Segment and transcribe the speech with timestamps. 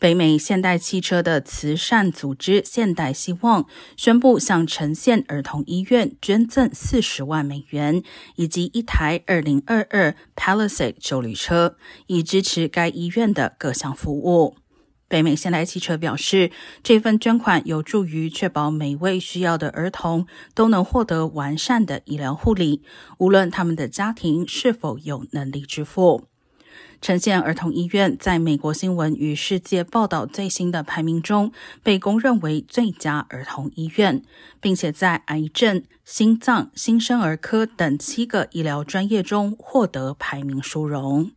[0.00, 3.66] 北美现代汽车的慈善组织现代希望
[3.96, 8.04] 宣布向城县儿童医院捐赠四十万美元，
[8.36, 11.76] 以及一台二零二二 Palisade 修理车，
[12.06, 14.54] 以支持该医院的各项服务。
[15.08, 16.52] 北美现代汽车表示，
[16.84, 22.82] 这份捐款有助于确保每位需要的儿童都能获得完善的医疗护理，
[23.18, 26.28] 无论他们的家庭是否有能力支付。
[27.00, 34.22] 呈现儿童医院在美国新闻与世界报道最新的排名中，被公认为最佳儿童医院，
[34.60, 41.30] 并且在癌症、心脏、新生儿科等七个医疗专业中获得排名殊荣。